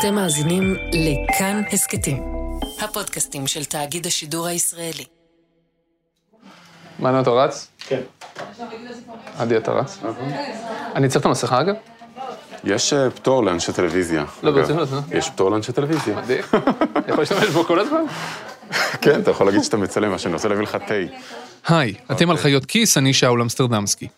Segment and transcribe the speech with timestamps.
[0.00, 2.22] אתם מאזינים לכאן הסכתים,
[2.80, 5.04] הפודקאסטים של תאגיד השידור הישראלי.
[6.98, 7.68] מעניין אתה רץ?
[7.78, 8.00] כן.
[9.38, 9.98] עדי, אתה רץ?
[10.94, 11.74] אני צריך את המסכה אגב?
[12.64, 14.24] יש אה, פטור לאנשי טלוויזיה.
[14.42, 14.50] לא.
[14.50, 15.00] ברצינות, נו.
[15.12, 16.16] יש פטור לאנשי טלוויזיה.
[16.16, 16.42] מדהים.
[17.08, 18.02] יכול להשתמש בו כל הזמן?
[19.02, 20.94] כן, אתה יכול להגיד שאתה מצלם מה שאני רוצה להביא לך תה.
[21.74, 24.08] היי, אתם על חיות כיס, אני שאול אמסטרדמסקי.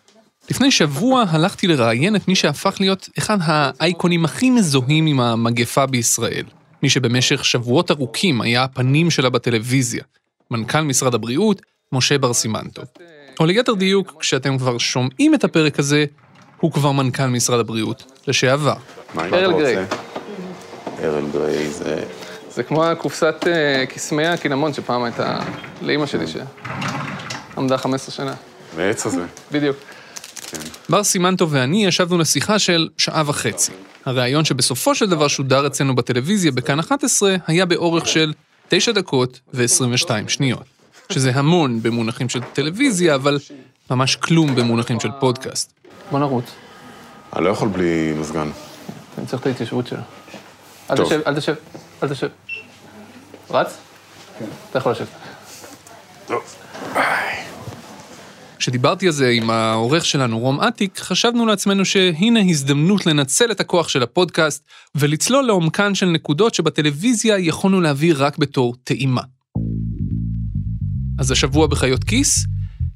[0.49, 6.43] לפני שבוע הלכתי לראיין את מי שהפך להיות אחד האייקונים הכי מזוהים עם המגפה בישראל.
[6.83, 10.03] מי שבמשך שבועות ארוכים היה הפנים שלה בטלוויזיה.
[10.51, 12.85] מנכ"ל משרד הבריאות, משה בר סימנטוב.
[13.39, 16.05] או ליתר דיוק, כשאתם כבר שומעים את הפרק הזה,
[16.59, 18.73] הוא כבר מנכ"ל משרד הבריאות, לשעבר.
[19.13, 19.77] מה ארל אתה גריי.
[19.83, 19.95] רוצה?
[21.03, 22.03] ארל גריי זה...
[22.51, 25.39] זה כמו הקופסת אה, קסמי הקינמון שפעם הייתה
[25.81, 28.33] לאימא שלי, שעמדה 15 שנה.
[28.77, 29.25] מעץ הזה.
[29.51, 29.77] בדיוק.
[30.89, 33.71] בר סימנטוב ואני ישבנו לשיחה של שעה וחצי.
[34.05, 38.33] הריאיון שבסופו של דבר שודר אצלנו בטלוויזיה בכאן 11 היה באורך של
[38.67, 40.63] 9 דקות ו-22 שניות.
[41.11, 43.39] שזה המון במונחים של טלוויזיה, אבל
[43.91, 45.73] ממש כלום במונחים של פודקאסט.
[46.11, 46.45] בוא נרוץ.
[47.35, 48.49] אני לא יכול בלי מזגן.
[49.17, 49.99] אני צריך את ההתיישבות שלו.
[50.91, 51.05] אל טוב.
[51.05, 51.53] תשב, אל תשב,
[52.03, 52.27] אל תשב.
[53.49, 53.77] רץ?
[54.39, 54.45] כן.
[54.69, 55.07] אתה יכול לשבת.
[56.27, 56.41] טוב.
[58.59, 63.89] כשדיברתי על זה עם העורך שלנו, רום אטיק, חשבנו לעצמנו שהנה הזדמנות לנצל את הכוח
[63.89, 64.63] של הפודקאסט
[64.95, 69.21] ולצלול לעומקן של נקודות שבטלוויזיה יכולנו להביא רק בתור טעימה.
[71.19, 72.45] אז השבוע בחיות כיס,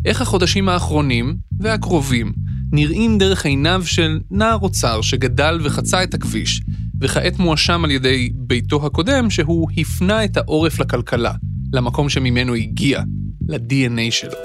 [0.05, 2.33] איך החודשים האחרונים והקרובים
[2.71, 6.61] נראים דרך עיניו של נער אוצר שגדל וחצה את הכביש,
[7.01, 11.33] וכעת מואשם על ידי ביתו הקודם שהוא הפנה את העורף לכלכלה,
[11.73, 13.01] למקום שממנו הגיע,
[13.49, 14.37] ל-DNA שלו.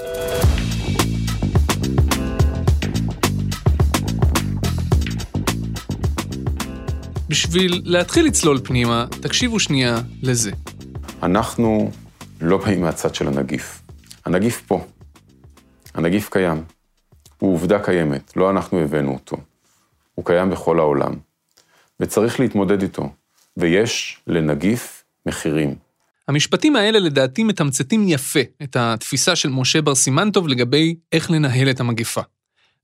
[7.29, 10.51] בשביל להתחיל לצלול פנימה, תקשיבו שנייה לזה.
[11.23, 11.91] אנחנו
[12.41, 13.81] לא באים מהצד של הנגיף.
[14.25, 14.85] הנגיף פה.
[15.93, 16.63] הנגיף קיים.
[17.39, 19.37] הוא עובדה קיימת, לא אנחנו הבאנו אותו.
[20.15, 21.13] הוא קיים בכל העולם.
[21.99, 23.09] וצריך להתמודד איתו.
[23.57, 25.75] ויש לנגיף מחירים.
[26.27, 31.79] המשפטים האלה לדעתי מתמצתים יפה את התפיסה של משה בר סימנטוב לגבי איך לנהל את
[31.79, 32.21] המגפה.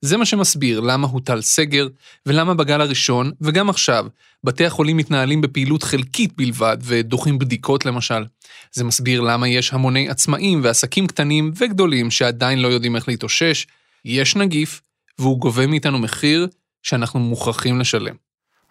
[0.01, 1.87] זה מה שמסביר למה הוטל סגר,
[2.25, 4.05] ולמה בגל הראשון, וגם עכשיו,
[4.43, 8.25] בתי החולים מתנהלים בפעילות חלקית בלבד ודוחים בדיקות למשל.
[8.71, 13.67] זה מסביר למה יש המוני עצמאים ועסקים קטנים וגדולים שעדיין לא יודעים איך להתאושש.
[14.05, 14.81] יש נגיף,
[15.19, 16.47] והוא גובה מאיתנו מחיר
[16.83, 18.15] שאנחנו מוכרחים לשלם.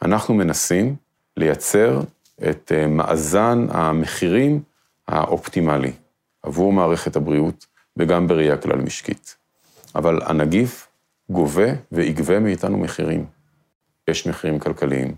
[0.02, 0.96] אנחנו מנסים
[1.36, 2.00] לייצר
[2.48, 4.62] את אה, מאזן המחירים
[5.08, 5.92] האופטימלי
[6.42, 9.36] עבור מערכת הבריאות וגם בראייה כלל משקית.
[9.94, 10.86] אבל הנגיף
[11.34, 13.26] גובה ויגבה מאיתנו מחירים.
[14.08, 15.14] יש מחירים כלכליים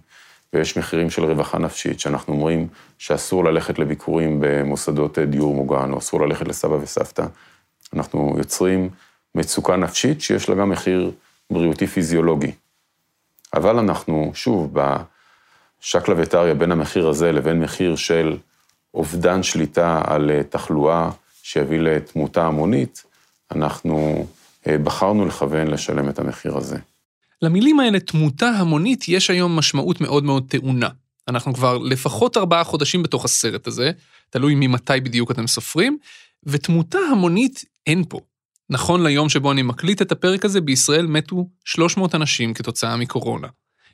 [0.52, 2.68] ויש מחירים של רווחה נפשית, שאנחנו אומרים
[2.98, 7.26] שאסור ללכת לביקורים במוסדות אה, דיור מוגן, או אסור ללכת לסבא וסבתא.
[7.94, 8.88] אנחנו יוצרים
[9.34, 11.10] מצוקה נפשית שיש לה גם מחיר
[11.50, 12.52] בריאותי פיזיולוגי.
[13.54, 18.36] אבל אנחנו, שוב, בשקלא וטריא בין המחיר הזה לבין מחיר של
[18.94, 21.10] אובדן שליטה על אה, תחלואה
[21.42, 23.04] שיביא לתמותה המונית,
[23.54, 24.26] אנחנו
[24.68, 26.76] בחרנו לכוון לשלם את המחיר הזה.
[27.42, 30.88] למילים האלה תמותה המונית יש היום משמעות מאוד מאוד טעונה.
[31.28, 33.90] אנחנו כבר לפחות ארבעה חודשים בתוך הסרט הזה,
[34.30, 35.98] תלוי ממתי בדיוק אתם סופרים,
[36.44, 38.20] ותמותה המונית אין פה.
[38.70, 43.48] נכון ליום שבו אני מקליט את הפרק הזה, בישראל מתו 300 אנשים כתוצאה מקורונה.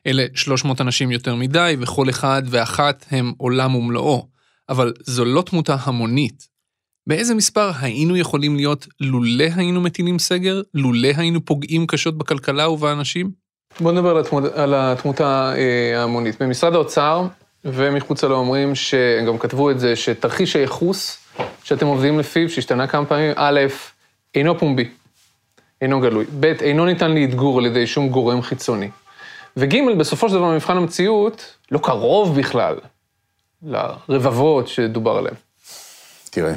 [0.06, 4.28] אלה 300 אנשים יותר מדי, וכל אחד ואחת הם עולם ומלואו.
[4.68, 6.48] אבל זו לא תמותה המונית.
[7.06, 10.62] באיזה מספר היינו יכולים להיות לולא היינו מטילים סגר?
[10.74, 13.30] לולא היינו פוגעים קשות בכלכלה ובאנשים?
[13.80, 16.42] בוא נדבר על, התמות, על התמותה אה, ההמונית.
[16.42, 17.26] במשרד האוצר
[17.64, 21.18] ומחוצה לו אומרים, שהם גם כתבו את זה, שתרחיש הייחוס
[21.64, 23.60] שאתם עובדים לפיו, שהשתנה כמה פעמים, א',
[24.34, 24.88] אינו פומבי,
[25.80, 28.90] אינו גלוי, ב', אינו ניתן לאתגור על ידי שום גורם חיצוני,
[29.56, 32.76] וג', בסופו של דבר, במבחן המציאות, לא קרוב בכלל
[34.08, 35.34] לרבבות שדובר עליהם.
[36.30, 36.54] תראה,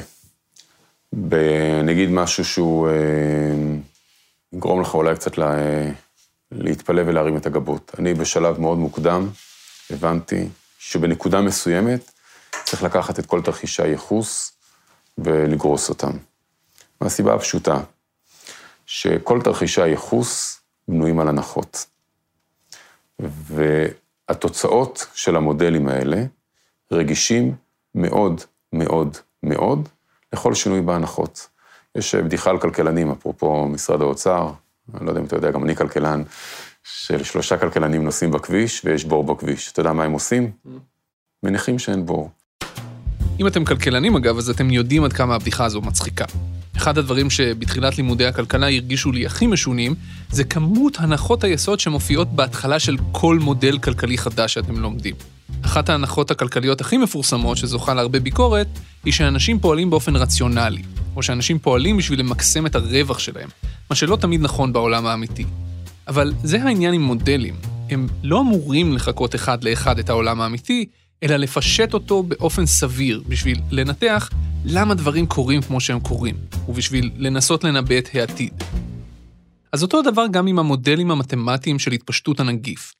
[1.16, 2.94] ב- נגיד משהו שהוא אה,
[4.52, 5.54] יגרום לך אולי קצת לה,
[6.52, 7.92] להתפלא ולהרים את הגבות.
[7.98, 9.28] אני בשלב מאוד מוקדם
[9.90, 10.48] הבנתי
[10.78, 12.10] שבנקודה מסוימת
[12.64, 14.52] צריך לקחת את כל תרחישי הייחוס
[15.18, 16.10] ולגרוס אותם.
[17.00, 17.80] מהסיבה הפשוטה,
[18.86, 21.86] שכל תרחישי הייחוס בנויים על הנחות.
[23.18, 26.24] והתוצאות של המודלים האלה
[26.92, 27.54] רגישים
[27.94, 28.40] מאוד
[28.72, 29.88] מאוד מאוד
[30.32, 31.48] לכל שינוי בהנחות.
[31.94, 34.50] יש בדיחה על כלכלנים, אפרופו משרד האוצר,
[34.94, 36.22] אני לא יודע אם אתה יודע, גם אני כלכלן,
[36.84, 39.72] של שלושה כלכלנים נוסעים בכביש ויש בור בכביש.
[39.72, 40.50] אתה יודע מה הם עושים?
[41.42, 42.30] מניחים שאין בור.
[43.40, 46.24] אם אתם כלכלנים אגב, אז אתם יודעים עד כמה הבדיחה הזו מצחיקה.
[46.76, 49.94] אחד הדברים שבתחילת לימודי הכלכלה הרגישו לי הכי משונים,
[50.30, 55.14] זה כמות הנחות היסוד שמופיעות בהתחלה של כל מודל כלכלי חדש שאתם לומדים.
[55.62, 58.66] אחת ההנחות הכלכליות הכי מפורסמות, שזוכה להרבה ביקורת,
[59.04, 60.82] היא שאנשים פועלים באופן רציונלי,
[61.16, 63.48] או שאנשים פועלים בשביל למקסם את הרווח שלהם,
[63.90, 65.44] מה שלא תמיד נכון בעולם האמיתי.
[66.08, 67.54] אבל זה העניין עם מודלים,
[67.90, 70.86] הם לא אמורים לחקות אחד לאחד את העולם האמיתי,
[71.22, 74.30] אלא לפשט אותו באופן סביר, בשביל לנתח
[74.64, 76.34] למה דברים קורים כמו שהם קורים,
[76.68, 78.62] ובשביל לנסות לנבא את העתיד.
[79.72, 82.92] אז אותו הדבר גם עם המודלים המתמטיים של התפשטות הנגיף.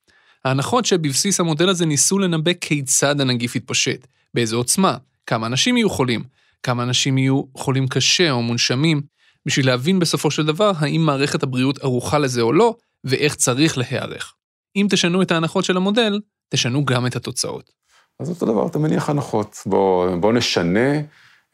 [0.47, 4.97] ההנחות שבבסיס המודל הזה ניסו לנבא כיצד הנגיף יתפשט, באיזו עוצמה,
[5.27, 6.25] כמה אנשים יהיו חולים,
[6.63, 9.03] כמה אנשים יהיו חולים קשה או מונשמים,
[9.47, 14.35] בשביל להבין בסופו של דבר האם מערכת הבריאות ערוכה לזה או לא, ואיך צריך להיערך.
[14.77, 17.71] אם תשנו את ההנחות של המודל, תשנו גם את התוצאות.
[18.21, 19.63] אז אותו דבר, אתה מניח הנחות.
[19.67, 21.01] בוא, בוא נשנה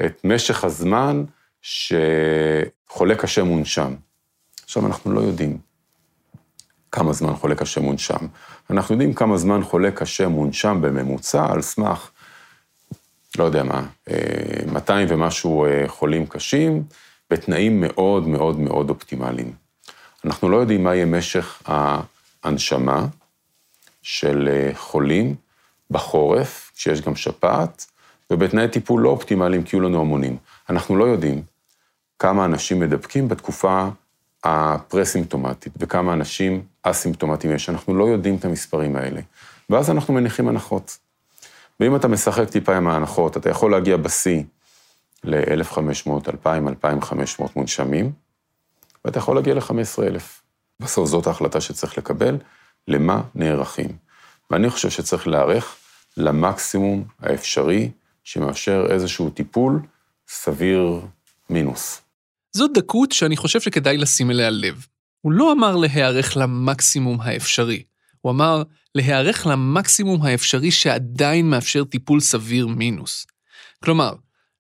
[0.05, 1.25] את משך הזמן
[1.63, 3.95] שחולה קשה מונשם.
[4.65, 5.59] עכשיו, אנחנו לא יודעים
[6.93, 8.27] כמה זמן חולה קשה מונשם.
[8.71, 12.11] אנחנו יודעים כמה זמן חולה קשה מונשם בממוצע על סמך,
[13.39, 13.87] לא יודע מה,
[14.73, 16.83] 200 אה, ומשהו אה, חולים קשים,
[17.31, 19.53] בתנאים מאוד מאוד מאוד אופטימליים.
[20.25, 21.63] אנחנו לא יודעים מה יהיה משך
[22.45, 23.07] ההנשמה
[24.03, 25.35] של אה, חולים
[25.91, 27.87] בחורף, כשיש גם שפעת,
[28.31, 30.37] ובתנאי טיפול לא אופטימליים, כי יהיו לנו המונים.
[30.71, 31.43] אנחנו לא יודעים
[32.19, 33.89] כמה אנשים מדבקים בתקופה
[34.45, 37.69] הפרסימפטומטית, וכמה אנשים אסימפטומטיים יש.
[37.69, 39.21] אנחנו לא יודעים את המספרים האלה.
[39.71, 40.99] ואז אנחנו מניחים הנחות.
[41.81, 44.43] ואם אתה משחק טיפה עם ההנחות, אתה יכול להגיע בשיא
[45.25, 48.13] ל-1,500, 2,000, 2,500 מונשמים,
[49.05, 50.23] ואתה יכול להגיע ל-15,000.
[50.81, 52.39] בסוף זאת ההחלטה שצריך לקבל,
[52.89, 53.89] למה נערכים.
[54.51, 55.77] ואני חושב שצריך להיערך
[56.17, 57.91] למקסימום האפשרי
[58.25, 59.81] שמאפשר איזשהו טיפול
[60.29, 61.01] סביר
[61.51, 62.03] מינוס.
[62.53, 64.87] זאת דקות שאני חושב שכדאי לשים אליה לב.
[65.21, 67.83] הוא לא אמר להיערך למקסימום האפשרי,
[68.21, 68.63] הוא אמר
[68.95, 73.27] להיערך למקסימום האפשרי שעדיין מאפשר טיפול סביר מינוס.
[73.85, 74.15] כלומר,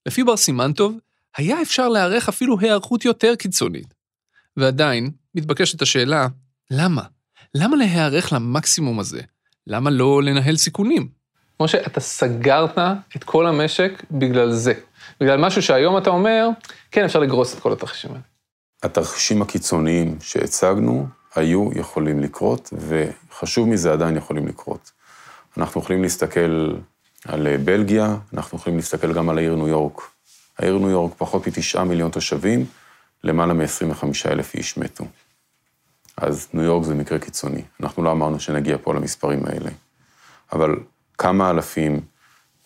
[0.06, 0.98] לפי בר סימנטוב,
[1.36, 3.94] היה אפשר להיערך אפילו היערכות יותר קיצונית.
[4.56, 6.26] ועדיין, מתבקשת השאלה,
[6.70, 7.02] למה?
[7.54, 9.20] למה להיערך למקסימום הזה?
[9.66, 11.08] למה לא לנהל סיכונים?
[11.62, 12.78] כמו שאתה סגרת
[13.16, 14.72] את כל המשק בגלל זה.
[15.20, 16.48] בגלל משהו שהיום אתה אומר,
[16.90, 18.22] כן, אפשר לגרוס את כל התרחישים האלה.
[18.82, 24.90] התרחישים הקיצוניים שהצגנו היו יכולים לקרות, וחשוב מזה, עדיין יכולים לקרות.
[25.56, 26.74] אנחנו יכולים להסתכל
[27.28, 30.00] על בלגיה, אנחנו יכולים להסתכל גם על העיר ניו יורק.
[30.58, 32.66] העיר ניו יורק, פחות מתשעה מיליון תושבים,
[33.24, 35.04] למעלה מ-25 אלף איש מתו.
[36.16, 37.62] אז ניו יורק זה מקרה קיצוני.
[37.80, 39.70] אנחנו לא אמרנו שנגיע פה למספרים האלה.
[40.52, 40.76] אבל
[41.22, 42.00] כמה אלפים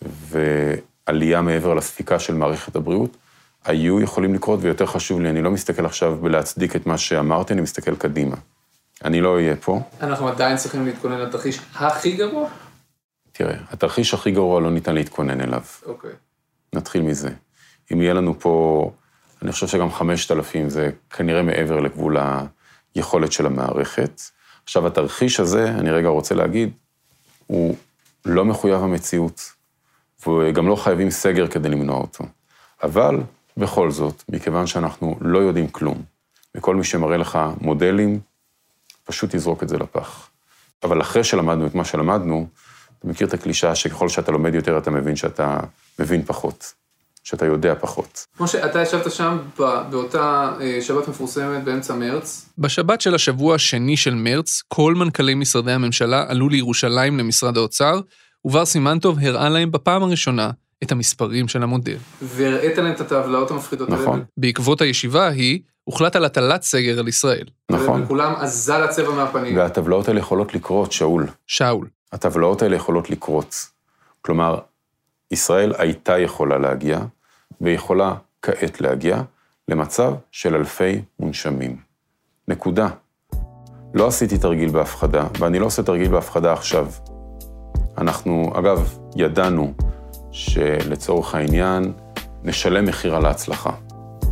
[0.01, 3.17] ועלייה מעבר לספיקה של מערכת הבריאות,
[3.65, 7.61] היו יכולים לקרות, ויותר חשוב לי, אני לא מסתכל עכשיו בלהצדיק את מה שאמרתי, אני
[7.61, 8.35] מסתכל קדימה.
[9.03, 9.81] אני לא אהיה פה.
[10.01, 12.49] אנחנו עדיין צריכים להתכונן לתרחיש הכי גרוע?
[13.31, 15.61] תראה, התרחיש הכי גרוע לא ניתן להתכונן אליו.
[15.85, 16.11] אוקיי.
[16.73, 17.29] נתחיל מזה.
[17.93, 18.91] אם יהיה לנו פה,
[19.41, 22.17] אני חושב שגם 5,000 זה כנראה מעבר לגבול
[22.95, 24.21] היכולת של המערכת.
[24.63, 26.71] עכשיו, התרחיש הזה, אני רגע רוצה להגיד,
[27.47, 27.75] הוא
[28.27, 29.41] לא מחויב המציאות,
[30.27, 32.23] וגם לא חייבים סגר כדי למנוע אותו.
[32.83, 33.19] אבל
[33.57, 36.01] בכל זאת, מכיוון שאנחנו לא יודעים כלום,
[36.55, 38.19] וכל מי שמראה לך מודלים,
[39.03, 40.29] פשוט יזרוק את זה לפח.
[40.83, 42.47] אבל אחרי שלמדנו את מה שלמדנו,
[42.99, 45.59] אתה מכיר את הקלישאה שככל שאתה לומד יותר, אתה מבין שאתה
[45.99, 46.73] מבין פחות,
[47.27, 48.25] שאתה יודע פחות.
[48.37, 49.37] כמו שאתה ישבת שם
[49.89, 52.49] באותה אה, שבת מפורסמת באמצע מרץ.
[52.57, 57.99] בשבת של השבוע השני של מרץ, כל מנכ"לי משרדי הממשלה עלו לירושלים למשרד האוצר,
[58.45, 60.51] ובר סימנטוב הראה להם בפעם הראשונה
[60.83, 61.97] את המספרים של המודל.
[62.21, 64.01] והראית להם את הטבלאות המפחידות האלה.
[64.01, 64.23] נכון.
[64.37, 67.45] בעקבות הישיבה ההיא, הוחלט על הטלת סגר על ישראל.
[67.71, 68.03] נכון.
[68.03, 69.57] וכולם אזל הצבע מהפנים.
[69.57, 71.27] והטבלאות האלה יכולות לקרות, שאול.
[71.47, 71.87] שאול.
[72.13, 73.55] הטבלאות האלה יכולות לקרות.
[74.21, 74.59] כלומר,
[75.31, 76.99] ישראל הייתה יכולה להגיע,
[77.61, 79.21] ויכולה כעת להגיע,
[79.67, 81.77] למצב של אלפי מונשמים.
[82.47, 82.87] נקודה.
[83.93, 86.87] לא עשיתי תרגיל בהפחדה, ואני לא עושה תרגיל בהפחדה עכשיו.
[87.97, 89.73] אנחנו, אגב, ידענו
[90.31, 91.93] שלצורך העניין
[92.43, 93.71] נשלם מחיר על ההצלחה.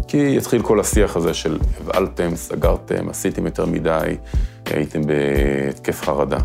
[0.08, 4.18] כי יתחיל כל השיח הזה של הבעלתם, סגרתם, עשיתם יותר מדי,
[4.66, 6.40] הייתם בהתקף חרדה.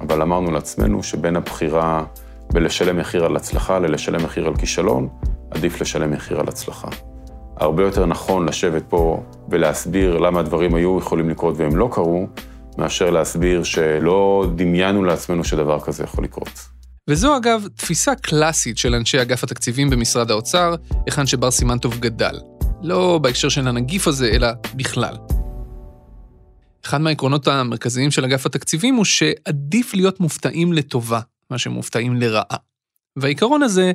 [0.00, 2.04] אבל אמרנו לעצמנו שבין הבחירה
[2.52, 5.08] בלשלם מחיר על הצלחה ללשלם מחיר על כישלון,
[5.56, 6.88] עדיף לשלם מחיר על הצלחה.
[7.56, 12.26] הרבה יותר נכון לשבת פה ולהסביר למה הדברים היו יכולים לקרות והם לא קרו,
[12.78, 16.60] מאשר להסביר שלא דמיינו לעצמנו שדבר כזה יכול לקרות.
[17.10, 20.74] וזו אגב תפיסה קלאסית של אנשי אגף התקציבים במשרד האוצר,
[21.06, 22.40] היכן שבר סימנטוב גדל.
[22.82, 25.16] לא בהקשר של הנגיף הזה, אלא בכלל.
[26.84, 31.20] אחד מהעקרונות המרכזיים של אגף התקציבים הוא שעדיף להיות מופתעים לטובה,
[31.50, 32.56] מאשר מופתעים לרעה.
[33.16, 33.92] והעיקרון הזה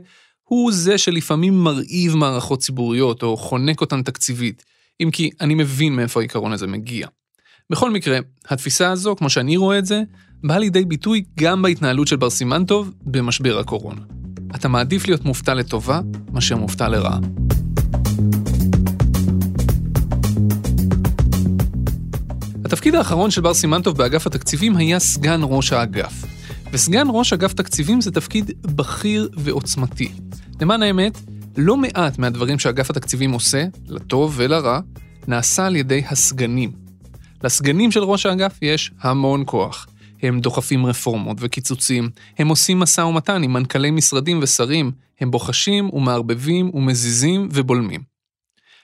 [0.51, 4.63] הוא זה שלפעמים מרעיב מערכות ציבוריות או חונק אותן תקציבית,
[5.03, 7.07] אם כי אני מבין מאיפה העיקרון הזה מגיע.
[7.69, 10.01] בכל מקרה, התפיסה הזו, כמו שאני רואה את זה,
[10.43, 14.01] באה לידי ביטוי גם בהתנהלות של בר סימנטוב במשבר הקורונה.
[14.55, 17.19] אתה מעדיף להיות מופתע לטובה מאשר מופתע לרעה.
[22.65, 26.40] התפקיד האחרון של בר סימנטוב באגף התקציבים היה סגן ראש האגף.
[26.73, 30.11] וסגן ראש אגף תקציבים זה תפקיד בכיר ועוצמתי.
[30.61, 31.17] למען האמת,
[31.57, 34.79] לא מעט מהדברים שאגף התקציבים עושה, לטוב ולרע,
[35.27, 36.71] נעשה על ידי הסגנים.
[37.43, 39.87] לסגנים של ראש האגף יש המון כוח.
[40.21, 42.09] הם דוחפים רפורמות וקיצוצים,
[42.39, 48.01] הם עושים משא ומתן עם מנכ"לי משרדים ושרים, הם בוחשים ומערבבים ומזיזים ובולמים.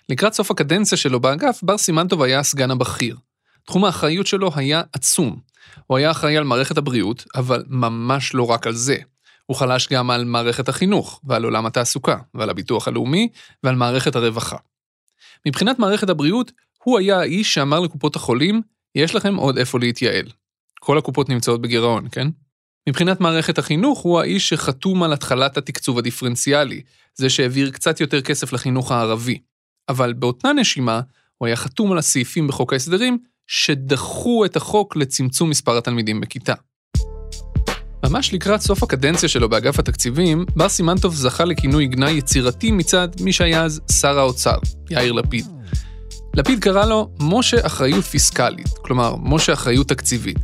[0.09, 3.17] לקראת סוף הקדנציה שלו באגף, בר סימנטוב היה הסגן הבכיר.
[3.65, 5.46] תחום האחריות שלו היה עצום.
[5.87, 8.97] הוא היה אחראי על מערכת הבריאות, אבל ממש לא רק על זה.
[9.45, 13.29] הוא חלש גם על מערכת החינוך, ועל עולם התעסוקה, ועל הביטוח הלאומי,
[13.63, 14.57] ועל מערכת הרווחה.
[15.45, 16.51] מבחינת מערכת הבריאות,
[16.83, 18.61] הוא היה האיש שאמר לקופות החולים,
[18.95, 20.25] יש לכם עוד איפה להתייעל.
[20.79, 22.27] כל הקופות נמצאות בגירעון, כן?
[22.89, 26.81] מבחינת מערכת החינוך, הוא האיש שחתום על התחלת התקצוב הדיפרנציאלי,
[27.15, 29.39] זה שהעביר קצת יותר כסף לחינוך הערבי.
[29.89, 31.01] אבל באותה נשימה,
[31.37, 33.17] הוא היה חתום על הסעיפים בחוק ההסדרים
[33.47, 36.53] שדחו את החוק לצמצום מספר התלמידים בכיתה.
[38.05, 43.33] ממש לקראת סוף הקדנציה שלו באגף התקציבים, בר סימנטוב זכה לכינוי גנאי יצירתי מצד מי
[43.33, 44.57] שהיה אז שר האוצר,
[44.89, 45.45] יאיר לפיד.
[46.35, 50.37] לפיד קרא לו משה אחריות פיסקלית, כלומר, משה אחריות תקציבית.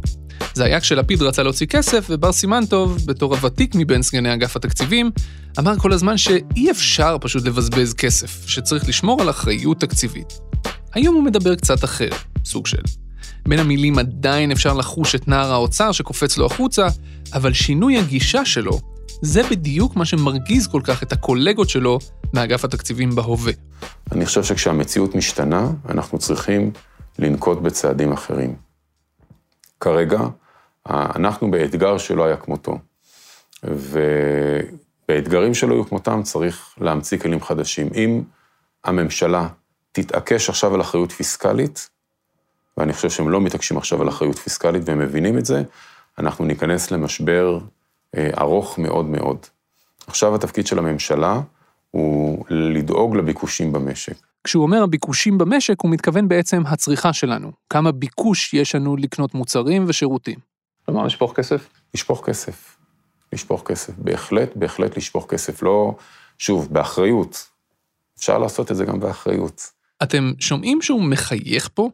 [0.53, 5.11] זה היה כשלפיד רצה להוציא כסף, ובר סימנטוב, בתור הוותיק מבין סגני אגף התקציבים,
[5.59, 10.39] אמר כל הזמן שאי אפשר פשוט לבזבז כסף, שצריך לשמור על אחריות תקציבית.
[10.93, 12.09] היום הוא מדבר קצת אחר,
[12.45, 12.81] סוג של.
[13.47, 16.87] בין המילים עדיין אפשר לחוש את נער האוצר שקופץ לו החוצה,
[17.33, 18.79] אבל שינוי הגישה שלו,
[19.21, 21.99] זה בדיוק מה שמרגיז כל כך את הקולגות שלו
[22.33, 23.53] מאגף התקציבים בהווה.
[24.11, 26.71] אני חושב שכשהמציאות משתנה, אנחנו צריכים
[27.19, 28.55] לנקוט בצעדים אחרים.
[29.79, 30.19] כרגע,
[30.89, 32.79] אנחנו באתגר שלא היה כמותו,
[33.63, 37.89] ובאתגרים שלא היו כמותם צריך להמציא כלים חדשים.
[37.95, 38.21] אם
[38.83, 39.47] הממשלה
[39.91, 41.89] תתעקש עכשיו על אחריות פיסקלית,
[42.77, 45.63] ואני חושב שהם לא מתעקשים עכשיו על אחריות פיסקלית והם מבינים את זה,
[46.19, 47.59] אנחנו ניכנס למשבר
[48.17, 49.37] אה, ארוך מאוד מאוד.
[50.07, 51.41] עכשיו התפקיד של הממשלה
[51.91, 54.15] הוא לדאוג לביקושים במשק.
[54.43, 57.51] כשהוא אומר הביקושים במשק, הוא מתכוון בעצם הצריכה שלנו.
[57.69, 60.39] כמה ביקוש יש לנו לקנות מוצרים ושירותים.
[60.85, 61.69] כלומר, לשפוך כסף?
[61.93, 62.77] לשפוך כסף.
[63.33, 63.93] לשפוך כסף.
[63.97, 65.63] בהחלט, בהחלט לשפוך כסף.
[65.63, 65.95] לא,
[66.37, 67.47] שוב, באחריות.
[68.17, 69.61] אפשר לעשות את זה גם באחריות.
[70.03, 71.89] אתם שומעים שהוא מחייך פה?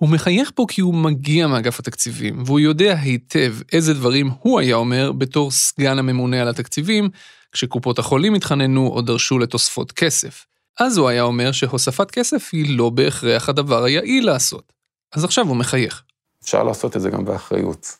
[0.00, 4.76] הוא מחייך פה כי הוא מגיע מאגף התקציבים, והוא יודע היטב איזה דברים הוא היה
[4.76, 7.08] אומר בתור סגן הממונה על התקציבים,
[7.52, 10.46] כשקופות החולים התחננו או דרשו לתוספות כסף.
[10.80, 14.72] אז הוא היה אומר שהוספת כסף היא לא בהכרח הדבר היעיל לעשות.
[15.12, 16.02] אז עכשיו הוא מחייך.
[16.42, 17.96] אפשר לעשות את זה גם באחריות.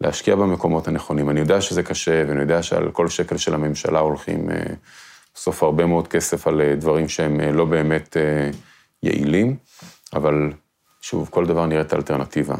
[0.00, 1.30] להשקיע במקומות הנכונים.
[1.30, 4.56] אני יודע שזה קשה, ואני יודע שעל כל שקל של הממשלה הולכים אה,
[5.34, 8.16] בסוף הרבה מאוד כסף על אה, דברים שהם אה, לא באמת
[9.02, 9.56] יעילים,
[10.14, 10.52] אבל
[11.08, 12.54] שוב, כל דבר נראית אלטרנטיבה.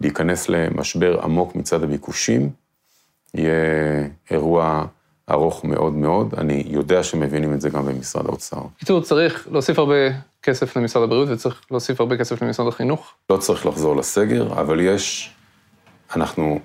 [0.00, 2.50] להיכנס למשבר עמוק מצד הביקושים,
[3.34, 3.54] יהיה
[4.30, 4.84] אירוע
[5.30, 6.34] ארוך מאוד מאוד.
[6.34, 8.60] אני יודע שמבינים את זה גם במשרד האוצר.
[8.76, 9.94] בקיצור, צריך להוסיף הרבה
[10.42, 13.14] כסף למשרד הבריאות וצריך להוסיף הרבה כסף למשרד החינוך?
[13.30, 15.34] לא צריך לחזור לסגר, אבל יש,
[16.16, 16.60] אנחנו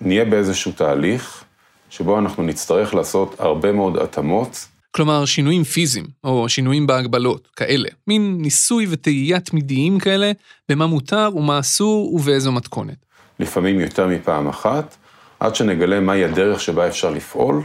[0.00, 1.44] נהיה באיזשהו תהליך
[1.90, 7.88] שבו אנחנו נצטרך לעשות הרבה מאוד התאמות כלומר, שינויים פיזיים, או שינויים בהגבלות, כאלה.
[8.06, 10.32] מין ניסוי וטעייה תמידיים כאלה,
[10.68, 12.96] במה מותר ומה אסור ובאיזו מתכונת.
[13.38, 14.96] לפעמים יותר מפעם אחת,
[15.40, 17.62] עד שנגלה מהי הדרך שבה אפשר לפעול,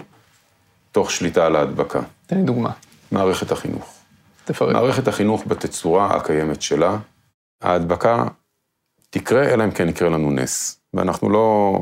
[0.92, 2.02] תוך שליטה על ההדבקה.
[2.28, 2.72] תן לי דוגמה.
[3.12, 3.94] מערכת החינוך.
[4.46, 4.74] תפרט.
[4.74, 6.98] מערכת החינוך בתצורה הקיימת שלה,
[7.62, 8.26] ההדבקה
[9.10, 10.80] תקרה, אלא אם כן יקרה לנו נס.
[10.94, 11.78] ואנחנו לא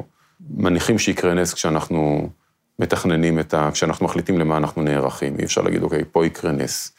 [0.49, 2.29] מניחים שיקרה נס כשאנחנו
[2.79, 3.69] מתכננים את ה...
[3.73, 5.39] כשאנחנו מחליטים למה אנחנו נערכים.
[5.39, 6.91] אי אפשר להגיד, אוקיי, פה יקרה נס.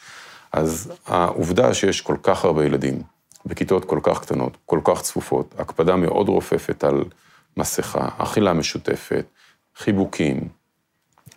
[0.52, 3.02] אז העובדה שיש כל כך הרבה ילדים
[3.47, 7.04] בכיתות כל כך קטנות, כל כך צפופות, הקפדה מאוד רופפת על
[7.56, 9.25] מסכה, אכילה משותפת,
[9.76, 10.49] חיבוקים,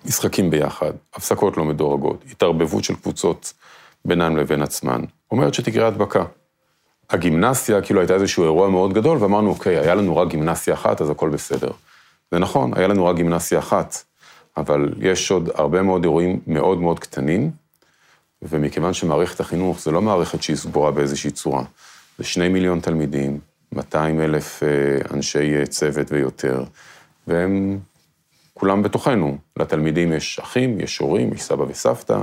[0.05, 3.53] משחקים ביחד, הפסקות לא מדורגות, התערבבות של קבוצות
[4.05, 6.23] בינן לבין עצמן, אומרת שתקרה הדבקה.
[7.09, 11.09] הגימנסיה כאילו הייתה איזשהו אירוע מאוד גדול, ואמרנו, אוקיי, היה לנו רק גימנסיה אחת, אז
[11.09, 11.71] הכל בסדר.
[12.31, 14.03] זה נכון, היה לנו רק גימנסיה אחת,
[14.57, 17.51] אבל יש עוד הרבה מאוד אירועים מאוד מאוד קטנים,
[18.41, 21.63] ומכיוון שמערכת החינוך זה לא מערכת שהיא סגורה באיזושהי צורה,
[22.17, 23.39] זה שני מיליון תלמידים,
[23.71, 24.67] 200 אלף אה,
[25.13, 26.63] אנשי אה, צוות ויותר,
[27.27, 27.79] והם
[28.53, 29.37] כולם בתוכנו.
[29.57, 32.17] לתלמידים יש אחים, יש הורים, יש סבא וסבתא,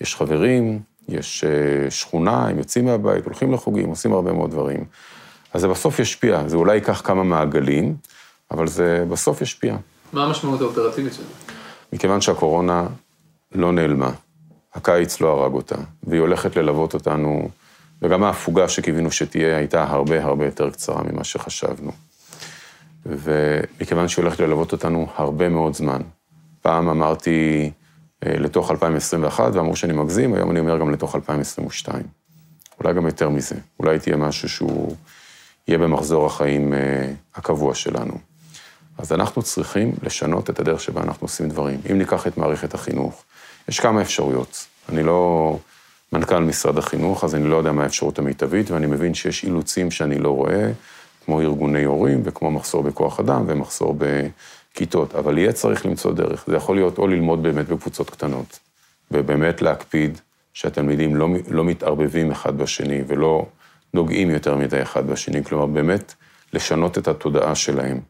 [0.00, 4.84] יש חברים, יש אה, שכונה, הם יוצאים מהבית, הולכים לחוגים, עושים הרבה מאוד דברים.
[5.52, 7.96] אז זה בסוף ישפיע, זה אולי ייקח כמה מעגלים,
[8.50, 9.76] אבל זה בסוף ישפיע.
[10.12, 11.47] מה המשמעות האופרטיבית של זה?
[11.92, 12.86] מכיוון שהקורונה
[13.52, 14.10] לא נעלמה,
[14.74, 17.48] הקיץ לא הרג אותה, והיא הולכת ללוות אותנו,
[18.02, 21.92] וגם ההפוגה שקיווינו שתהיה הייתה הרבה הרבה יותר קצרה ממה שחשבנו.
[23.06, 26.02] ומכיוון שהיא הולכת ללוות אותנו הרבה מאוד זמן.
[26.62, 27.70] פעם אמרתי
[28.26, 32.02] אה, לתוך 2021, ואמרו שאני מגזים, היום אני אומר גם לתוך 2022.
[32.80, 33.54] אולי גם יותר מזה.
[33.80, 34.96] אולי תהיה משהו שהוא
[35.68, 38.27] יהיה במחזור החיים אה, הקבוע שלנו.
[38.98, 41.80] אז אנחנו צריכים לשנות את הדרך שבה אנחנו עושים דברים.
[41.90, 43.24] אם ניקח את מערכת החינוך,
[43.68, 44.66] יש כמה אפשרויות.
[44.88, 45.58] אני לא
[46.12, 50.18] מנכ"ל משרד החינוך, אז אני לא יודע מה האפשרות המיטבית, ואני מבין שיש אילוצים שאני
[50.18, 50.70] לא רואה,
[51.24, 56.44] כמו ארגוני הורים, וכמו מחסור בכוח אדם ומחסור בכיתות, אבל יהיה צריך למצוא דרך.
[56.46, 58.58] זה יכול להיות או ללמוד באמת בקבוצות קטנות,
[59.10, 60.18] ובאמת להקפיד
[60.54, 63.46] שהתלמידים לא, לא מתערבבים אחד בשני ולא
[63.94, 66.14] נוגעים יותר מדי אחד בשני, כלומר, באמת
[66.52, 68.00] לשנות את התודעה שלהם.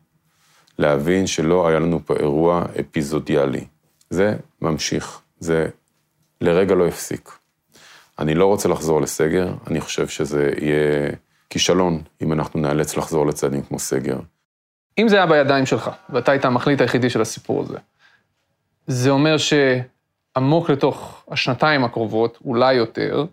[0.78, 3.64] להבין שלא היה לנו פה אירוע אפיזודיאלי.
[4.10, 5.68] זה ממשיך, זה
[6.40, 7.30] לרגע לא הפסיק.
[8.18, 11.10] אני לא רוצה לחזור לסגר, אני חושב שזה יהיה
[11.50, 14.18] כישלון אם אנחנו נאלץ לחזור לצעדים כמו סגר.
[14.98, 17.78] אם זה היה בידיים שלך, ואתה היית המחליט היחידי של הסיפור הזה,
[18.86, 23.24] זה אומר שעמוק לתוך השנתיים הקרובות, אולי יותר,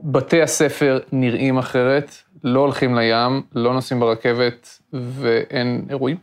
[0.00, 2.10] בתי הספר נראים אחרת,
[2.44, 6.16] לא הולכים לים, לא נוסעים ברכבת ואין אירועים?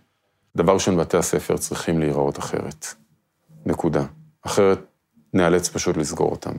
[0.55, 2.85] דבר ראשון, בתי הספר צריכים להיראות אחרת.
[3.65, 4.03] נקודה.
[4.41, 4.79] אחרת
[5.33, 6.51] נאלץ פשוט לסגור אותם.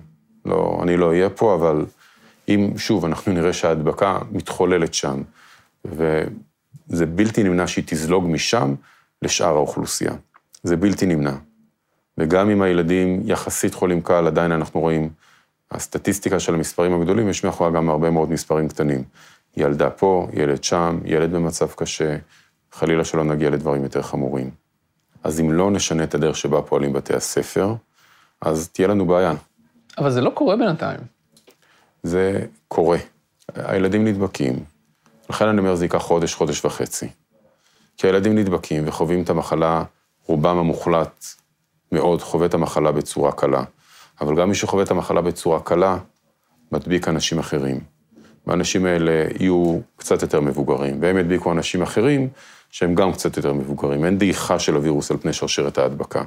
[0.45, 1.87] לא, אני לא אהיה פה, אבל
[2.49, 5.23] אם, שוב, אנחנו נראה שההדבקה מתחוללת שם,
[5.85, 8.75] וזה בלתי נמנע שהיא תזלוג משם
[9.23, 10.13] לשאר האוכלוסייה.
[10.63, 11.35] זה בלתי נמנע.
[12.19, 15.11] וגם אם הילדים יחסית חולים קל, עדיין אנחנו רואים,
[15.71, 19.05] הסטטיסטיקה של המספרים הגדולים, יש מאחורי גם הרבה מאוד מספרים קטנים.
[19.57, 22.17] ילדה פה, ילד שם, ילד במצב קשה,
[22.73, 24.51] חלילה שלא נגיע לדברים יותר חמורים.
[25.25, 27.75] אז אם לא נשנה את הדרך שבה פועלים בתי הספר,
[28.41, 29.33] אז תהיה לנו בעיה.
[29.99, 31.01] אבל זה לא קורה בינתיים.
[32.03, 32.99] זה קורה.
[33.55, 34.65] הילדים נדבקים.
[35.31, 37.09] לכן אני אומר, זה ייקח חודש, חודש וחצי.
[37.97, 39.85] כי הילדים נדבקים וחווים את המחלה,
[40.27, 41.25] רובם המוחלט
[41.93, 43.65] מאוד חווה את המחלה בצורה קלה.
[44.21, 45.99] אבל גם מי שחווה את המחלה בצורה קלה,
[46.73, 47.81] מדביק אנשים אחרים.
[48.47, 52.29] והאנשים האלה יהיו קצת יותר מבוגרים, והם ידביקו אנשים אחרים
[52.73, 54.05] שהם גם קצת יותר מבוגרים.
[54.05, 56.25] אין דעיכה של הווירוס על פני שרשרת ההדבקה.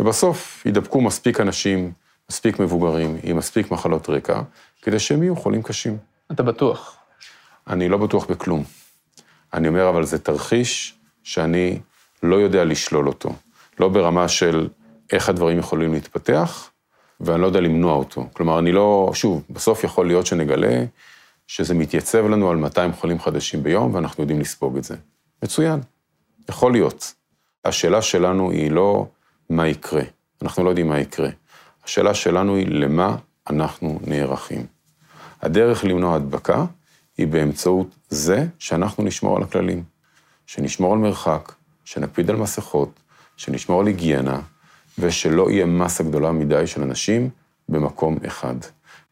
[0.00, 1.92] ובסוף ידבקו מספיק אנשים,
[2.30, 4.42] מספיק מבוגרים, עם מספיק מחלות רקע,
[4.82, 5.96] כדי שהם יהיו חולים קשים.
[6.32, 6.96] אתה בטוח.
[7.68, 8.64] אני לא בטוח בכלום.
[9.54, 11.78] אני אומר, אבל זה תרחיש שאני
[12.22, 13.32] לא יודע לשלול אותו.
[13.80, 14.68] לא ברמה של
[15.12, 16.70] איך הדברים יכולים להתפתח,
[17.20, 18.28] ואני לא יודע למנוע אותו.
[18.32, 20.84] כלומר, אני לא, שוב, בסוף יכול להיות שנגלה
[21.46, 24.96] שזה מתייצב לנו על 200 חולים חדשים ביום, ואנחנו יודעים לספוג את זה.
[25.42, 25.80] מצוין,
[26.48, 27.14] יכול להיות.
[27.64, 29.06] השאלה שלנו היא לא
[29.50, 30.02] מה יקרה,
[30.42, 31.28] אנחנו לא יודעים מה יקרה.
[31.84, 33.16] השאלה שלנו היא למה
[33.50, 34.66] אנחנו נערכים.
[35.42, 36.64] הדרך למנוע הדבקה
[37.18, 39.84] היא באמצעות זה שאנחנו נשמור על הכללים,
[40.46, 41.52] שנשמור על מרחק,
[41.84, 42.90] שנקפיד על מסכות,
[43.36, 44.40] שנשמור על היגיינה,
[44.98, 47.30] ושלא יהיה מסה גדולה מדי של אנשים
[47.68, 48.54] במקום אחד.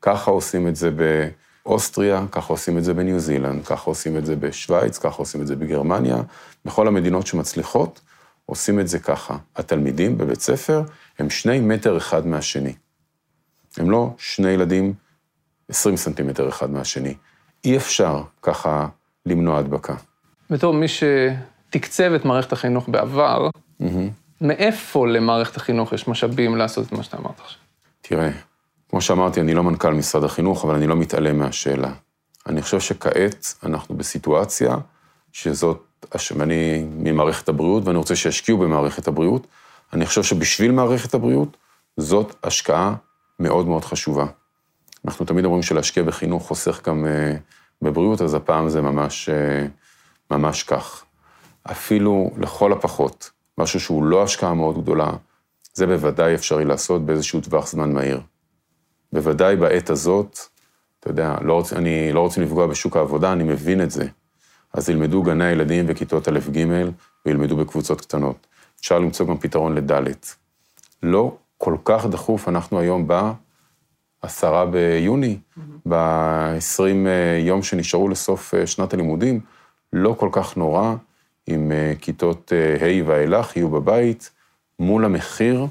[0.03, 0.91] ככה עושים את זה
[1.66, 5.46] באוסטריה, ככה עושים את זה בניו זילנד, ככה עושים את זה בשוויץ, ככה עושים את
[5.46, 6.16] זה בגרמניה.
[6.64, 8.00] בכל המדינות שמצליחות,
[8.46, 9.37] עושים את זה ככה.
[9.57, 10.83] התלמידים בבית ספר
[11.18, 12.74] הם שני מטר אחד מהשני.
[13.77, 14.94] הם לא שני ילדים
[15.68, 17.14] 20 סנטימטר אחד מהשני.
[17.64, 18.87] אי אפשר ככה
[19.27, 19.94] למנוע הדבקה.
[20.50, 23.48] בתור מי שתקצב את מערכת החינוך בעבר,
[23.83, 23.85] mm-hmm.
[24.40, 27.61] מאיפה למערכת החינוך יש משאבים לעשות את מה שאתה אמרת עכשיו?
[28.00, 28.31] תראה,
[28.94, 31.92] כמו שאמרתי, אני לא מנכ"ל משרד החינוך, אבל אני לא מתעלם מהשאלה.
[32.46, 34.76] אני חושב שכעת אנחנו בסיטואציה
[35.33, 36.04] שזאת,
[36.40, 39.46] אני ממערכת הבריאות, ואני רוצה שישקיעו במערכת הבריאות.
[39.92, 41.57] אני חושב שבשביל מערכת הבריאות,
[41.96, 42.94] זאת השקעה
[43.40, 44.26] מאוד מאוד חשובה.
[45.04, 47.38] אנחנו תמיד אומרים שלהשקיע בחינוך חוסך גם uh,
[47.83, 49.70] בבריאות, אז הפעם זה ממש, uh,
[50.30, 51.04] ממש כך.
[51.70, 55.11] אפילו לכל הפחות, משהו שהוא לא השקעה מאוד גדולה,
[55.72, 58.20] זה בוודאי אפשרי לעשות באיזשהו טווח זמן מהיר.
[59.12, 60.38] בוודאי בעת הזאת,
[61.01, 64.09] אתה יודע, לא רוצ, אני לא רוצה לפגוע בשוק העבודה, אני מבין את זה.
[64.73, 66.67] אז ילמדו גני הילדים וכיתות א' ג'
[67.27, 68.47] וילמדו בקבוצות קטנות.
[68.81, 70.35] אפשר למצוא גם פתרון לדלת.
[71.03, 73.09] לא כל כך דחוף, אנחנו היום
[74.23, 75.38] בעשרה ביוני,
[75.88, 79.40] ב-20 יום שנשארו לסוף אה, שנת הלימודים,
[79.93, 80.95] לא כל כך נורא
[81.49, 84.31] אם אה, כיתות אה, ה' ואילך יהיו בבית,
[84.79, 85.67] מול המחיר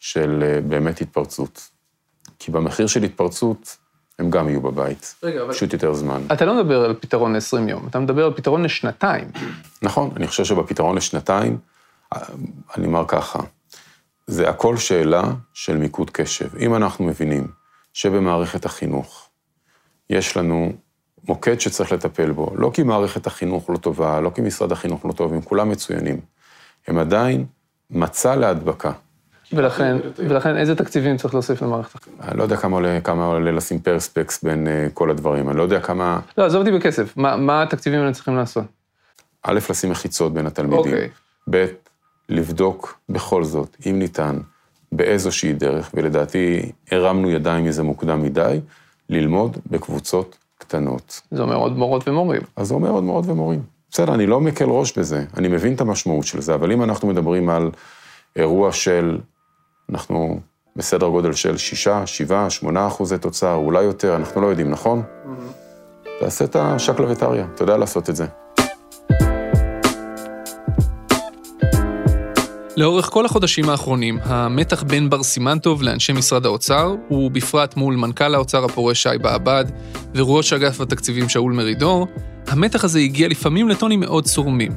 [0.00, 1.68] של אה, באמת התפרצות.
[2.44, 3.76] כי במחיר של התפרצות,
[4.18, 5.14] הם גם יהיו בבית.
[5.22, 5.52] רגע, אבל...
[5.52, 6.22] פשוט יותר זמן.
[6.32, 9.28] אתה לא מדבר על פתרון ל-20 יום, אתה מדבר על פתרון לשנתיים.
[9.82, 11.58] נכון, אני חושב שבפתרון לשנתיים,
[12.76, 13.38] אני אומר ככה,
[14.26, 15.22] זה הכל שאלה
[15.54, 16.56] של מיקוד קשב.
[16.56, 17.46] אם אנחנו מבינים
[17.92, 19.28] שבמערכת החינוך
[20.10, 20.72] יש לנו
[21.28, 25.12] מוקד שצריך לטפל בו, לא כי מערכת החינוך לא טובה, לא כי משרד החינוך לא
[25.12, 26.20] טוב, הם כולם מצוינים,
[26.88, 27.46] הם עדיין
[27.90, 28.92] מצע להדבקה.
[29.54, 32.20] ולכן, ולכן איזה תקציבים צריך להוסיף למערכת החינוך?
[32.28, 35.62] אני לא יודע כמה עולה, כמה עולה לשים פרספקס בין uh, כל הדברים, אני לא
[35.62, 36.20] יודע כמה...
[36.38, 38.64] לא, עזוב אותי בכסף, מה, מה התקציבים האלה צריכים לעשות?
[39.42, 40.78] א', לשים מחיצות בין התלמידים.
[40.78, 41.08] אוקיי.
[41.50, 41.66] ב',
[42.28, 44.38] לבדוק בכל זאת, אם ניתן,
[44.92, 48.60] באיזושהי דרך, ולדעתי הרמנו ידיים מזה מוקדם מדי,
[49.08, 51.20] ללמוד בקבוצות קטנות.
[51.30, 52.42] זה אומר עוד מורות ומורים.
[52.56, 53.62] אז זה אומר עוד מורות ומורים.
[53.90, 57.08] בסדר, אני לא מקל ראש בזה, אני מבין את המשמעות של זה, אבל אם אנחנו
[57.08, 57.70] מדברים על
[58.36, 59.18] אירוע של,
[59.90, 60.40] אנחנו
[60.76, 65.02] בסדר גודל של 6, 7, 8 אחוזי תוצר, אולי יותר, אנחנו לא יודעים, נכון?
[66.20, 68.26] תעשה את השקלא וטריא, אתה יודע לעשות את זה.
[72.76, 78.64] לאורך כל החודשים האחרונים, המתח בין בר סימנטוב לאנשי משרד האוצר, ובפרט מול מנכ"ל האוצר
[78.64, 79.64] הפורש שי בעבד
[80.14, 82.06] וראש אגף התקציבים שאול מרידור,
[82.46, 84.72] המתח הזה הגיע לפעמים לטונים מאוד צורמים.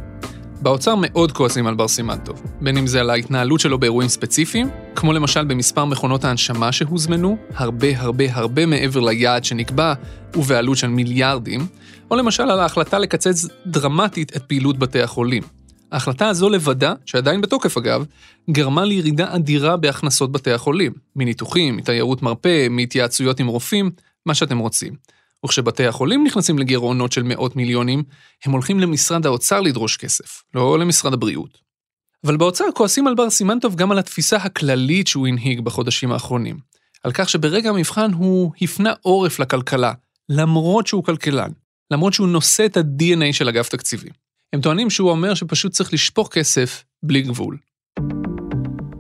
[0.61, 5.13] באוצר מאוד כועסים על בר סימנטוב, בין אם זה על ההתנהלות שלו באירועים ספציפיים, כמו
[5.13, 9.93] למשל במספר מכונות ההנשמה שהוזמנו, הרבה הרבה הרבה מעבר ליעד שנקבע,
[10.35, 11.67] ובעלות של מיליארדים,
[12.11, 15.43] או למשל על ההחלטה לקצץ דרמטית את פעילות בתי החולים.
[15.91, 18.05] ההחלטה הזו לבדה, שעדיין בתוקף אגב,
[18.51, 23.91] גרמה לירידה אדירה בהכנסות בתי החולים, מניתוחים, מתיירות מרפא, מהתייעצויות עם רופאים,
[24.25, 24.93] מה שאתם רוצים.
[25.45, 28.03] וכשבתי החולים נכנסים לגירעונות של מאות מיליונים,
[28.45, 31.65] הם הולכים למשרד האוצר לדרוש כסף, לא למשרד הבריאות.
[32.25, 36.57] אבל באוצר כועסים על בר סימנטוב גם על התפיסה הכללית שהוא הנהיג בחודשים האחרונים.
[37.03, 39.93] על כך שברגע המבחן הוא הפנה עורף לכלכלה,
[40.29, 41.51] למרות שהוא כלכלן,
[41.91, 44.11] למרות שהוא נושא את ה-DNA של אגף תקציבים.
[44.53, 47.57] הם טוענים שהוא אומר שפשוט צריך לשפוך כסף בלי גבול.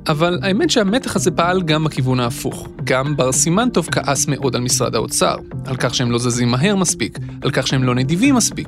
[0.07, 2.67] אבל האמת שהמתח הזה פעל גם בכיוון ההפוך.
[2.83, 7.19] גם בר סימנטוב כעס מאוד על משרד האוצר, על כך שהם לא זזים מהר מספיק,
[7.41, 8.67] על כך שהם לא נדיבים מספיק.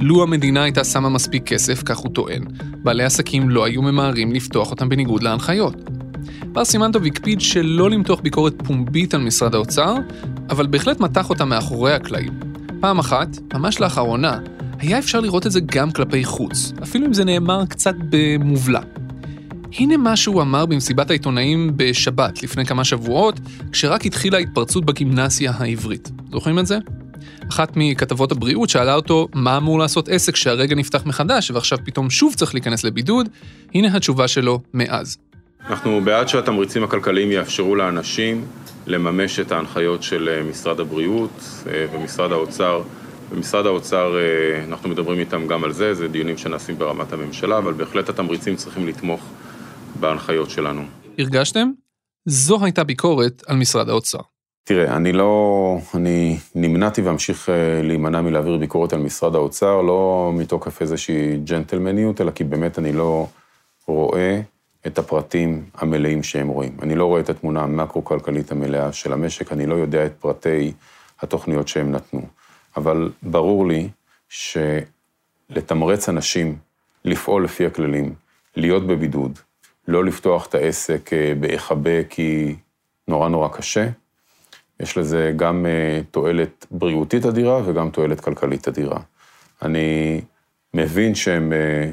[0.00, 2.42] לו המדינה הייתה שמה מספיק כסף, כך הוא טוען,
[2.82, 5.74] בעלי עסקים לא היו ממהרים לפתוח אותם בניגוד להנחיות.
[6.52, 9.94] בר סימנטוב הקפיד שלא למתוח ביקורת פומבית על משרד האוצר,
[10.50, 12.32] אבל בהחלט מתח אותה מאחורי הקלעים.
[12.80, 14.38] פעם אחת, ממש לאחרונה,
[14.78, 18.80] היה אפשר לראות את זה גם כלפי חוץ, אפילו אם זה נאמר קצת במובלע.
[19.78, 23.40] הנה מה שהוא אמר במסיבת העיתונאים בשבת לפני כמה שבועות,
[23.72, 26.10] כשרק התחילה התפרצות בגימנסיה העברית.
[26.30, 26.78] זוכרים את זה?
[27.50, 32.34] אחת מכתבות הבריאות שאלה אותו מה אמור לעשות עסק שהרגע נפתח מחדש ועכשיו פתאום שוב
[32.34, 33.28] צריך להיכנס לבידוד,
[33.74, 35.18] הנה התשובה שלו מאז.
[35.70, 38.44] אנחנו בעד שהתמריצים הכלכליים יאפשרו לאנשים
[38.86, 42.82] לממש את ההנחיות של אה, משרד הבריאות אה, ומשרד האוצר.
[43.32, 47.72] במשרד האוצר, אה, אנחנו מדברים איתם גם על זה, זה דיונים שנעשים ברמת הממשלה, אבל
[47.72, 49.20] בהחלט התמריצים צריכים לתמוך
[50.00, 50.82] בהנחיות שלנו.
[51.18, 51.70] הרגשתם?
[52.26, 54.18] זו הייתה ביקורת על משרד האוצר.
[54.64, 55.78] תראה, אני לא...
[55.94, 57.48] אני נמנעתי ואמשיך
[57.82, 63.26] להימנע מלהעביר ביקורת על משרד האוצר, לא מתוקף איזושהי ג'נטלמניות, אלא כי באמת אני לא
[63.86, 64.40] רואה
[64.86, 66.76] את הפרטים המלאים שהם רואים.
[66.82, 70.72] אני לא רואה את התמונה המקרו-כלכלית המלאה של המשק, אני לא יודע את פרטי
[71.20, 72.22] התוכניות שהם נתנו.
[72.76, 73.88] אבל ברור לי
[74.28, 76.56] שלתמרץ אנשים
[77.04, 78.14] לפעול לפי הכללים,
[78.56, 79.38] להיות בבידוד,
[79.88, 82.56] לא לפתוח את העסק אה, בהיחבא כי
[83.08, 83.88] נורא נורא קשה,
[84.80, 89.00] יש לזה גם אה, תועלת בריאותית אדירה וגם תועלת כלכלית אדירה.
[89.62, 90.20] אני
[90.74, 91.90] מבין שהם אה,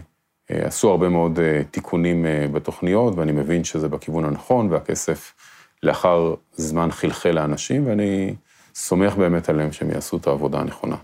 [0.49, 1.39] עשו הרבה מאוד
[1.71, 5.33] תיקונים בתוכניות, ואני מבין שזה בכיוון הנכון, והכסף
[5.83, 8.35] לאחר זמן חלחל לאנשים, ואני
[8.75, 10.95] סומך באמת עליהם שהם יעשו את העבודה הנכונה.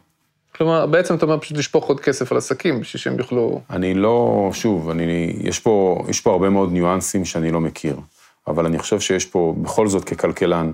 [0.56, 3.62] כלומר, בעצם אתה אומר פשוט לשפוך עוד כסף על עסקים, בשביל שהם יוכלו...
[3.70, 8.00] אני לא, שוב, אני, יש פה, יש פה הרבה מאוד ניואנסים שאני לא מכיר,
[8.48, 10.72] אבל אני חושב שיש פה, בכל זאת ככלכלן,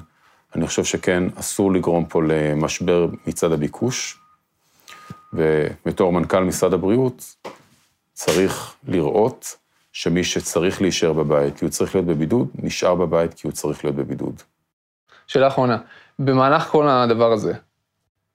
[0.56, 4.20] אני חושב שכן, אסור לגרום פה למשבר מצד הביקוש,
[5.34, 7.36] ובתור מנכ"ל משרד הבריאות,
[8.14, 9.56] צריך לראות
[9.94, 13.96] שמי שצריך להישאר בבית, כי הוא צריך להיות בבידוד, נשאר בבית כי הוא צריך להיות
[13.96, 14.42] בבידוד.
[15.28, 15.78] שאלה אחרונה,
[16.20, 17.54] במהלך כל הדבר הזה,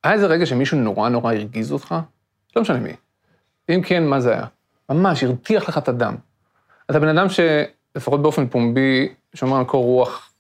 [0.05, 1.95] היה איזה רגע שמישהו נורא נורא הרגיז אותך?
[2.57, 2.93] לא משנה מי.
[3.69, 4.47] אם כן, מה זה היה?
[4.91, 6.17] ממש, הרתיח לך את הדם.
[6.91, 10.33] אתה בן אדם שלפחות באופן פומבי שומר על קור רוח,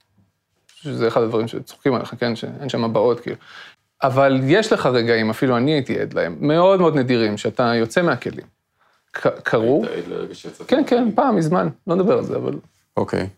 [0.67, 3.37] שזה אחד הדברים שצוחקים עליך, כן, שאין שם הבעות, כאילו.
[4.03, 8.47] אבל יש לך רגעים, אפילו אני הייתי עד להם, מאוד מאוד נדירים, שאתה יוצא מהכלים.
[9.43, 9.85] קרו,
[10.67, 12.55] כן, כן, פעם, מזמן, לא נדבר על זה, אבל...
[12.97, 13.29] אוקיי.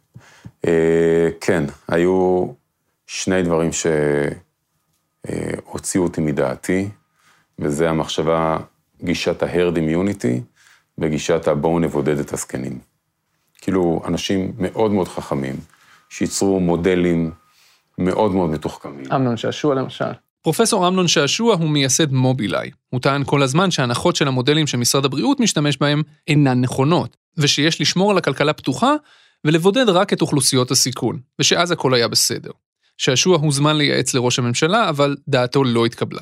[0.66, 2.46] אה, כן, היו
[3.06, 3.70] שני דברים
[5.26, 6.88] שהוציאו אותי מדעתי,
[7.58, 8.58] וזה המחשבה,
[9.02, 10.40] גישת ה-herd immunity
[10.98, 12.78] וגישת ה-בואו נבודד את הזקנים.
[13.60, 15.56] כאילו, אנשים מאוד מאוד חכמים,
[16.08, 17.30] שייצרו מודלים
[17.98, 19.12] מאוד מאוד מתוחכמים.
[19.12, 20.12] אמנון שעשוע למשל.
[20.42, 22.70] פרופסור אמנון שעשוע הוא מייסד מובילאיי.
[22.90, 28.10] הוא טען כל הזמן שההנחות של המודלים שמשרד הבריאות משתמש בהם אינן נכונות, ושיש לשמור
[28.10, 28.94] על הכלכלה פתוחה
[29.44, 32.50] ולבודד רק את אוכלוסיות הסיכון, ושאז הכל היה בסדר.
[33.02, 36.20] שעשוע הוזמן לייעץ לראש הממשלה, אבל דעתו לא התקבלה.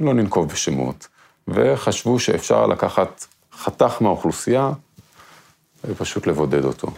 [0.00, 1.08] לא ננקוב בשמות,
[1.48, 4.72] וחשבו שאפשר לקחת חתך מהאוכלוסייה
[5.84, 6.88] ופשוט לבודד אותו.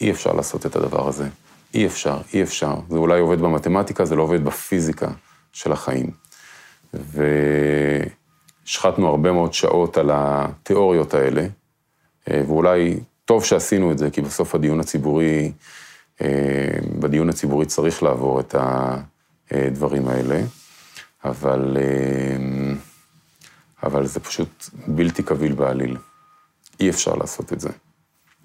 [0.00, 1.28] אי אפשר לעשות את הדבר הזה.
[1.74, 2.74] אי אפשר, אי אפשר.
[2.90, 5.10] זה אולי עובד במתמטיקה, זה לא עובד בפיזיקה
[5.52, 6.10] של החיים.
[8.64, 11.46] והשחטנו הרבה מאוד שעות על התיאוריות האלה,
[12.28, 15.52] ואולי טוב שעשינו את זה, כי בסוף הדיון הציבורי,
[16.98, 18.54] בדיון הציבורי צריך לעבור את
[19.50, 20.40] הדברים האלה,
[21.24, 22.74] אבל, אה,
[23.82, 25.96] אבל זה פשוט בלתי קביל בעליל.
[26.80, 27.68] אי אפשר לעשות את זה.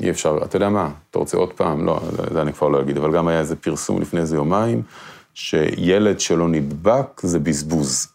[0.01, 1.85] אי אפשר, אתה יודע מה, אתה רוצה עוד פעם?
[1.85, 2.01] לא,
[2.33, 4.81] זה אני כבר לא אגיד, אבל גם היה איזה פרסום לפני איזה יומיים,
[5.33, 8.07] שילד שלא נדבק זה בזבוז.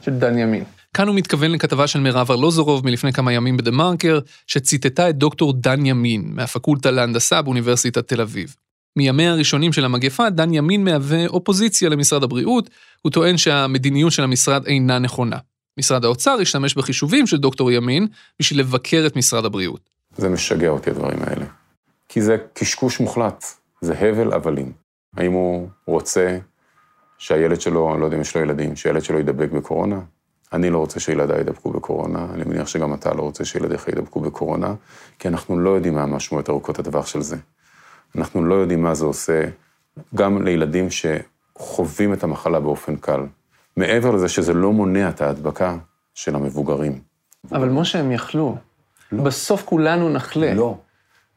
[0.00, 0.64] של דן ימין.
[0.94, 5.52] כאן הוא מתכוון לכתבה של מירב ארלוזורוב מלפני כמה ימים בדה מרקר, שציטטה את דוקטור
[5.52, 8.54] דן ימין, מהפקולטה להנדסה באוניברסיטת תל אביב.
[8.96, 12.70] מימיה הראשונים של המגפה, דן ימין מהווה אופוזיציה למשרד הבריאות,
[13.02, 15.36] הוא טוען שהמדיניות של המשרד אינה נכונה.
[15.78, 18.06] משרד האוצר השתמש בחישובים של דוקטור ימין
[18.40, 19.80] בשביל לבקר את משרד הבריאות.
[20.16, 21.44] זה משגע אותי, הדברים האלה.
[22.08, 23.44] כי זה קשקוש מוחלט,
[23.80, 24.72] זה הבל הבלים.
[25.16, 26.38] האם הוא רוצה
[27.18, 30.00] שהילד שלו, אני לא יודע אם יש לו ילדים, שהילד שלו ידבק בקורונה?
[30.52, 34.74] אני לא רוצה שילדיי ידבקו בקורונה, אני מניח שגם אתה לא רוצה שילדיך ידבקו בקורונה,
[35.18, 37.36] כי אנחנו לא יודעים מה המשמעויות ארוכות הטווח של זה.
[38.16, 39.44] אנחנו לא יודעים מה זה עושה
[40.14, 43.20] גם לילדים שחווים את המחלה באופן קל.
[43.76, 45.76] מעבר לזה שזה לא מונע את ההדבקה
[46.14, 47.00] של המבוגרים.
[47.52, 48.56] אבל משה, הם יכלו.
[49.12, 49.22] לא.
[49.22, 50.54] בסוף כולנו נחלה.
[50.54, 50.76] לא,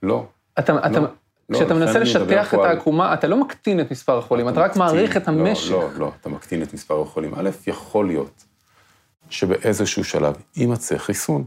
[0.04, 0.26] לא.
[0.60, 1.08] אתה, אתה, לא.
[1.54, 4.82] כשאתה לא, מנסה לשטח את העקומה, אתה לא מקטין את מספר החולים, אתה רק מקטין.
[4.82, 5.72] מעריך את לא, המשק.
[5.72, 7.34] לא, לא, אתה מקטין את מספר החולים.
[7.36, 8.44] א', יכול להיות
[9.30, 11.44] שבאיזשהו שלב יימצא חיסון.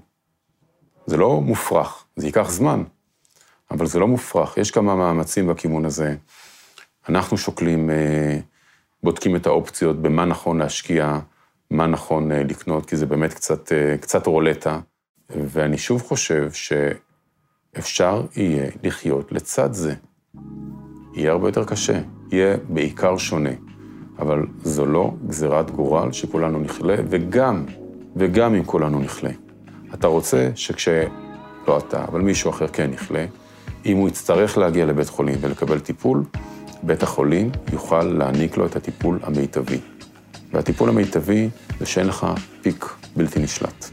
[1.07, 2.83] זה לא מופרך, זה ייקח זמן,
[3.71, 4.57] אבל זה לא מופרך.
[4.57, 6.15] יש כמה מאמצים בכיוון הזה.
[7.09, 8.39] אנחנו שוקלים, אה,
[9.03, 11.19] בודקים את האופציות במה נכון להשקיע,
[11.71, 14.81] מה נכון אה, לקנות, כי זה באמת קצת, אה, קצת רולטה.
[15.31, 19.95] ואני שוב חושב שאפשר יהיה לחיות לצד זה.
[21.15, 22.01] יהיה הרבה יותר קשה,
[22.33, 23.51] יהיה בעיקר שונה.
[24.19, 27.65] אבל זו לא גזירת גורל שכולנו נכלה, וגם,
[28.17, 29.31] וגם אם כולנו נכלה.
[29.95, 30.89] אתה רוצה שכש...
[31.69, 33.25] לא אתה, אבל מישהו אחר כן יכלה,
[33.87, 36.25] אם הוא יצטרך להגיע לבית חולים ולקבל טיפול,
[36.83, 39.79] בית החולים יוכל להעניק לו את הטיפול המיטבי.
[40.53, 41.49] והטיפול המיטבי
[41.81, 42.27] זה שאין לך
[42.63, 42.85] פיק
[43.17, 43.91] בלתי נשלט.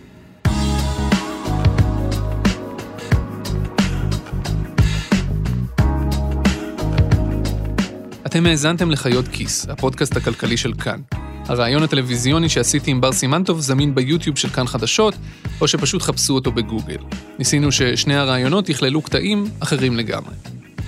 [8.25, 10.99] אתם האזנתם לחיות כיס, הפודקאסט הכלכלי של כאן.
[11.47, 15.13] הרעיון הטלוויזיוני שעשיתי עם בר סימנטוב זמין ביוטיוב של כאן חדשות,
[15.61, 16.97] או שפשוט חפשו אותו בגוגל.
[17.39, 20.33] ניסינו ששני הרעיונות יכללו קטעים אחרים לגמרי.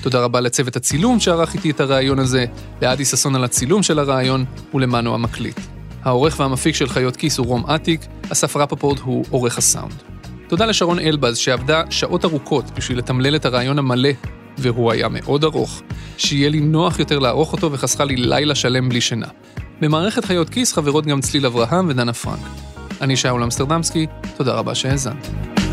[0.01, 2.45] תודה רבה לצוות הצילום שערך איתי את הרעיון הזה,
[2.81, 5.59] לאדי ששון על הצילום של הרעיון ולמנו המקליט.
[6.03, 9.93] העורך והמפיק של חיות כיס הוא רום אטיק, אסף רפפורט הוא עורך הסאונד.
[10.47, 14.09] תודה לשרון אלבז שעבדה שעות ארוכות בשביל לתמלל את הרעיון המלא,
[14.57, 15.81] והוא היה מאוד ארוך,
[16.17, 19.27] שיהיה לי נוח יותר לערוך אותו וחסכה לי לילה שלם בלי שינה.
[19.81, 22.39] במערכת חיות כיס חברות גם צליל אברהם ודנה פרנק.
[23.01, 25.66] אני שאול אמסטרדמסקי, תודה רבה שהאזנתם.